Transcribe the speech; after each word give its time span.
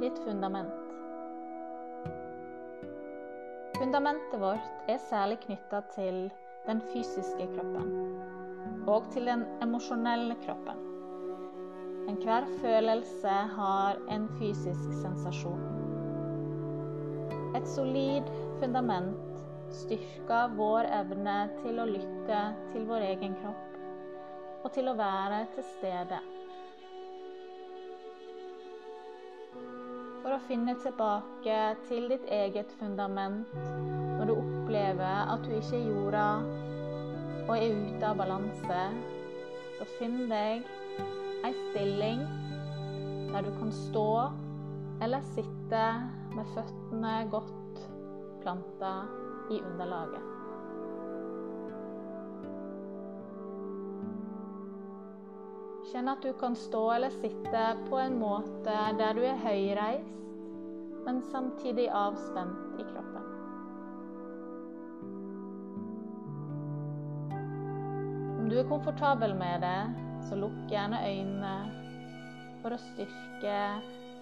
ditt 0.00 0.18
fundament. 0.24 0.74
Fundamentet 3.76 4.40
vårt 4.40 4.88
er 4.88 4.98
særlig 5.08 5.40
knytta 5.44 5.80
til 5.94 6.22
den 6.66 6.80
fysiske 6.92 7.48
kroppen 7.54 7.90
og 8.88 9.10
til 9.12 9.28
den 9.28 9.44
emosjonelle 9.62 10.36
kroppen. 10.44 10.80
Enhver 12.08 12.48
følelse 12.60 13.36
har 13.56 14.00
en 14.10 14.28
fysisk 14.38 14.96
sensasjon. 15.02 15.62
Et 17.56 17.68
solid 17.68 18.28
fundament 18.60 19.40
styrker 19.82 20.56
vår 20.56 20.88
evne 21.00 21.38
til 21.60 21.80
å 21.80 21.88
lytte 21.88 22.42
til 22.72 22.88
vår 22.88 23.08
egen 23.12 23.36
kropp 23.42 23.80
og 24.64 24.72
til 24.74 24.90
å 24.90 24.98
være 24.98 25.44
til 25.54 25.66
stede. 25.76 26.20
For 30.20 30.36
å 30.36 30.40
finne 30.44 30.74
tilbake 30.82 31.58
til 31.88 32.10
ditt 32.12 32.26
eget 32.28 32.72
fundament 32.80 33.54
når 33.56 34.28
du 34.28 34.32
opplever 34.34 35.30
at 35.32 35.46
du 35.46 35.54
ikke 35.56 35.78
er 35.78 35.86
jorda 35.88 36.24
og 37.46 37.54
er 37.56 37.72
ute 37.72 38.04
av 38.10 38.20
balanse, 38.20 38.82
så 39.78 39.88
finn 39.96 40.26
deg 40.30 40.66
ei 41.48 41.52
stilling 41.56 42.26
der 43.30 43.48
du 43.48 43.52
kan 43.56 43.72
stå 43.72 44.08
eller 45.00 45.24
sitte 45.32 45.84
med 46.36 46.52
føttene 46.54 47.14
godt 47.32 47.86
planta 48.44 48.92
i 49.50 49.62
underlaget. 49.64 50.29
Kjenn 55.90 56.06
at 56.06 56.22
du 56.22 56.30
kan 56.38 56.54
stå 56.54 56.84
eller 56.94 57.10
sitte 57.10 57.62
på 57.88 57.98
en 57.98 58.14
måte 58.20 58.74
der 58.98 59.16
du 59.16 59.24
er 59.26 59.40
høyreist, 59.42 60.12
men 61.02 61.18
samtidig 61.32 61.88
avspent 61.90 62.78
i 62.78 62.86
kroppen. 62.92 63.26
Om 68.38 68.46
du 68.52 68.58
er 68.60 68.68
komfortabel 68.70 69.34
med 69.34 69.66
det, 69.66 69.80
så 70.28 70.38
lukk 70.38 70.60
gjerne 70.70 71.02
øynene 71.08 71.54
for 72.62 72.76
å 72.76 72.82
styrke 72.86 73.60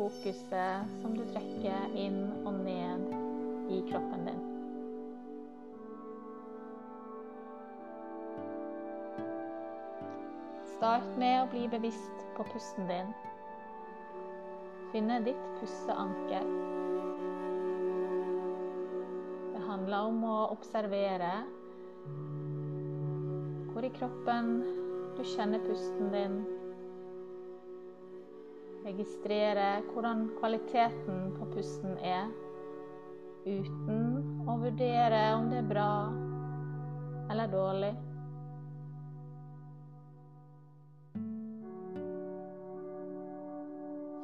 fokuset 0.00 0.96
som 0.98 1.14
du 1.14 1.22
trekker 1.30 1.94
inn 1.94 2.24
og 2.42 2.56
ned 2.64 3.12
i 3.70 3.84
kroppen 3.92 4.26
din. 4.32 4.51
Start 10.82 11.12
med 11.14 11.36
å 11.38 11.46
bli 11.46 11.68
bevisst 11.70 12.22
på 12.34 12.42
pusten 12.42 12.88
din. 12.88 13.10
Finne 14.90 15.20
ditt 15.22 15.44
pusteanker. 15.60 16.48
Det 19.52 19.62
handler 19.68 20.08
om 20.08 20.18
å 20.26 20.40
observere 20.56 21.30
hvor 23.70 23.86
i 23.86 23.94
kroppen 23.94 24.50
du 25.14 25.22
kjenner 25.36 25.62
pusten 25.70 26.10
din. 26.18 26.38
Registrere 28.82 29.72
hvordan 29.92 30.32
kvaliteten 30.42 31.28
på 31.38 31.52
pusten 31.54 31.94
er, 32.02 32.26
uten 33.46 34.48
å 34.50 34.58
vurdere 34.66 35.28
om 35.38 35.46
det 35.54 35.62
er 35.62 35.76
bra 35.76 35.92
eller 37.30 37.54
dårlig. 37.54 37.98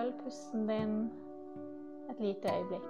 Følg 0.00 0.14
pusten 0.24 0.68
din 0.68 0.92
et 2.10 2.20
lite 2.20 2.48
øyeblikk. 2.48 2.82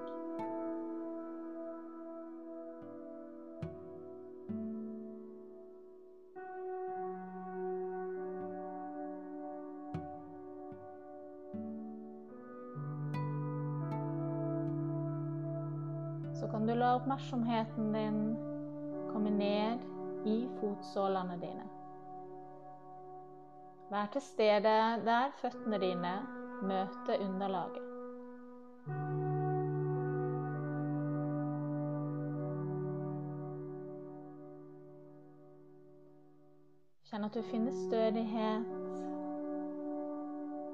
Så 16.34 16.49
kan 16.50 16.69
du 16.69 16.75
la 16.75 16.94
oppmerksomheten 16.94 17.94
din 17.94 18.37
komme 19.09 19.31
ned 19.31 19.78
i 20.26 20.49
fotsålene 20.60 21.41
dine. 21.41 21.66
Vær 23.91 24.06
til 24.12 24.20
stede 24.20 24.62
der 25.04 25.31
føttene 25.43 25.78
dine 25.78 26.40
møte 26.62 27.16
underlaget. 27.21 27.87
Kjenn 37.10 37.25
at 37.26 37.34
du 37.34 37.43
finner 37.43 37.72
stødighet 37.75 38.66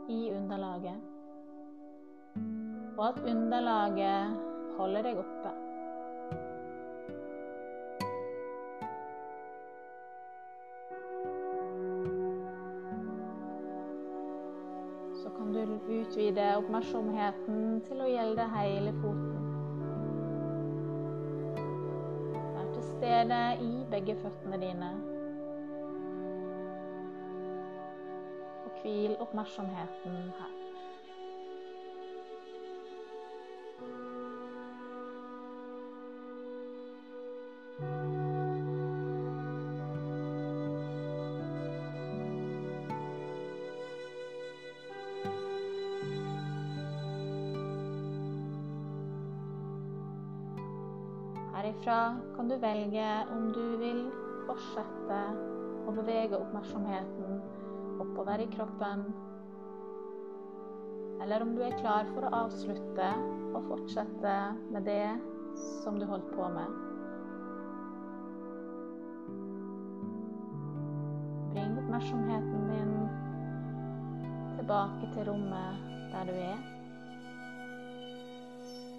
i 0.08 0.30
underlaget, 0.36 0.98
og 2.98 3.08
at 3.08 3.22
underlaget 3.24 4.36
holder 4.76 5.02
deg 5.02 5.24
oppe. 5.24 5.65
Så 15.26 15.30
kan 15.32 15.52
du 15.52 15.60
utvide 15.90 16.42
oppmerksomheten 16.54 17.80
til 17.88 17.98
å 17.98 18.06
gjelde 18.06 18.44
hele 18.52 18.92
foten. 19.00 19.48
Vær 22.54 22.68
til 22.76 22.84
stede 22.92 23.40
i 23.64 23.72
begge 23.90 24.14
føttene 24.20 24.60
dine. 24.62 24.92
Og 28.68 28.78
hvil 28.84 29.18
oppmerksomheten 29.26 30.30
her. 30.38 30.55
Herifra 51.66 52.16
kan 52.36 52.48
du 52.48 52.56
velge 52.62 53.06
om 53.34 53.48
du 53.52 53.62
vil 53.80 54.04
fortsette 54.46 55.16
å 55.90 55.94
bevege 55.96 56.38
oppmerksomheten 56.38 57.40
oppover 58.04 58.44
i 58.44 58.46
kroppen, 58.52 59.02
eller 61.24 61.42
om 61.42 61.56
du 61.56 61.64
er 61.66 61.74
klar 61.80 62.06
for 62.12 62.28
å 62.28 62.30
avslutte 62.44 63.08
og 63.48 63.66
fortsette 63.72 64.36
med 64.76 64.86
det 64.86 65.08
som 65.82 65.98
du 65.98 66.06
holdt 66.06 66.30
på 66.36 66.46
med. 66.54 66.78
Bring 71.50 71.76
oppmerksomheten 71.82 72.70
din 72.70 72.96
tilbake 74.60 75.10
til 75.16 75.32
rommet 75.32 75.84
der 76.14 76.30
du 76.30 76.36
er. 76.46 76.75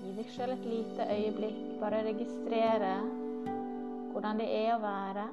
Gi 0.01 0.11
deg 0.17 0.27
sjøl 0.33 0.53
et 0.53 0.65
lite 0.69 1.07
øyeblikk. 1.13 1.61
Bare 1.81 2.03
registrere 2.05 2.91
hvordan 4.11 4.39
det 4.41 4.49
er 4.49 4.75
å 4.75 4.81
være 4.83 5.29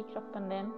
i 0.00 0.04
kroppen 0.12 0.48
din. 0.52 0.70